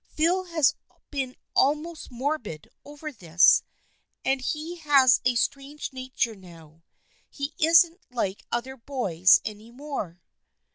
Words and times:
Phil 0.07 0.45
has 0.45 0.73
been 1.11 1.35
al 1.55 1.75
most 1.75 2.09
morbid 2.09 2.67
over 2.83 3.11
this, 3.11 3.61
and 4.25 4.41
he 4.41 4.77
has 4.77 5.21
a 5.25 5.35
strange 5.35 5.93
nature 5.93 6.33
now. 6.33 6.81
He 7.29 7.53
isn't 7.59 8.01
like 8.09 8.43
other 8.51 8.77
boys 8.77 9.41
any 9.45 9.69
more." 9.69 10.19